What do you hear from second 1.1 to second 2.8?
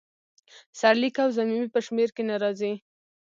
او ضمیمې په شمیر کې نه راځي.